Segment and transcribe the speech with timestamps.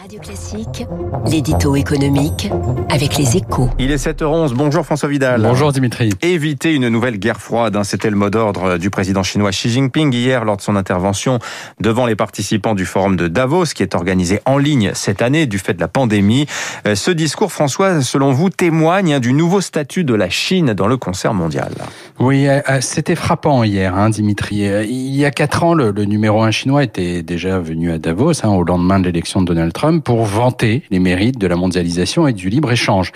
[0.00, 0.86] Radio Classique,
[1.26, 2.50] l'édito économique
[2.88, 3.68] avec les échos.
[3.78, 4.54] Il est 7h11.
[4.54, 5.42] Bonjour François Vidal.
[5.42, 6.10] Bonjour Dimitri.
[6.22, 10.14] Éviter une nouvelle guerre froide, hein, c'était le mot d'ordre du président chinois Xi Jinping
[10.14, 11.38] hier lors de son intervention
[11.80, 15.58] devant les participants du forum de Davos qui est organisé en ligne cette année du
[15.58, 16.46] fait de la pandémie.
[16.86, 20.86] Euh, ce discours, François, selon vous, témoigne hein, du nouveau statut de la Chine dans
[20.86, 21.72] le concert mondial.
[22.20, 24.56] Oui, euh, euh, c'était frappant hier, hein, Dimitri.
[24.56, 28.50] Il y a quatre ans, le, numéro un chinois était déjà venu à Davos hein,
[28.50, 32.34] au lendemain de l'élection de Donald Trump pour vanter les mérites de la mondialisation et
[32.34, 33.12] du libre-échange.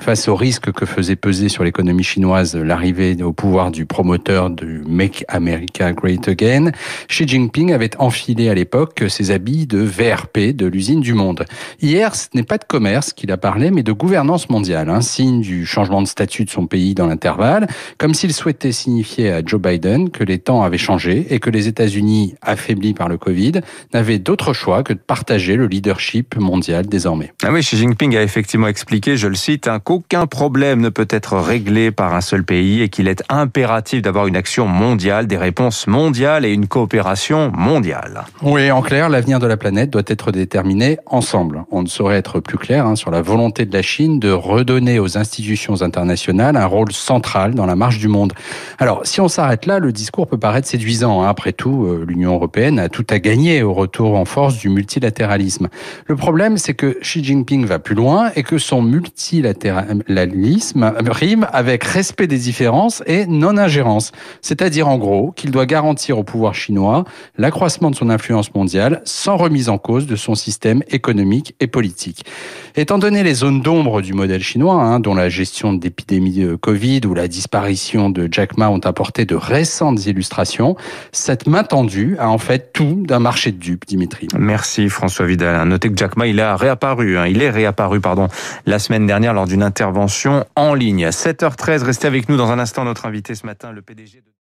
[0.00, 4.82] Face au risque que faisait peser sur l'économie chinoise l'arrivée au pouvoir du promoteur du
[4.86, 6.72] Make America Great Again,
[7.08, 11.44] Xi Jinping avait enfilé à l'époque ses habits de VRP de l'usine du monde.
[11.80, 15.40] Hier, ce n'est pas de commerce qu'il a parlé, mais de gouvernance mondiale, un signe
[15.40, 17.66] du changement de statut de son pays dans l'intervalle,
[17.98, 21.68] comme s'il souhaitait signifier à Joe Biden que les temps avaient changé et que les
[21.68, 23.60] États-Unis, affaiblis par le Covid,
[23.92, 27.32] n'avaient d'autre choix que de partager le leadership mondial désormais.
[27.42, 31.08] Ah oui, Xi Jinping a effectivement expliqué, je le cite, un qu'aucun problème ne peut
[31.10, 35.36] être réglé par un seul pays et qu'il est impératif d'avoir une action mondiale, des
[35.36, 38.24] réponses mondiales et une coopération mondiale.
[38.42, 41.64] Oui, en clair, l'avenir de la planète doit être déterminé ensemble.
[41.70, 44.98] On ne saurait être plus clair hein, sur la volonté de la Chine de redonner
[44.98, 48.32] aux institutions internationales un rôle central dans la marche du monde.
[48.78, 51.22] Alors, si on s'arrête là, le discours peut paraître séduisant.
[51.22, 51.28] Hein.
[51.28, 55.68] Après tout, euh, l'Union européenne a tout à gagner au retour en force du multilatéralisme.
[56.06, 61.46] Le problème, c'est que Xi Jinping va plus loin et que son multilatéralisme multilatéralisme rime
[61.52, 64.12] avec respect des différences et non-ingérence.
[64.40, 67.04] C'est-à-dire en gros qu'il doit garantir au pouvoir chinois
[67.36, 72.24] l'accroissement de son influence mondiale sans remise en cause de son système économique et politique.
[72.74, 77.02] Étant donné les zones d'ombre du modèle chinois, hein, dont la gestion d'épidémie de Covid
[77.06, 80.76] ou la disparition de Jack Ma ont apporté de récentes illustrations,
[81.12, 84.28] cette main tendue a en fait tout d'un marché de dupes, Dimitri.
[84.38, 85.68] Merci François Vidal.
[85.68, 88.28] Notez que Jack Ma, il a réapparu, hein, il est réapparu, pardon,
[88.66, 91.06] la semaine dernière lors d'une intervention en ligne.
[91.06, 92.84] 7h13, restez avec nous dans un instant.
[92.84, 94.30] Notre invité ce matin, le PDG de...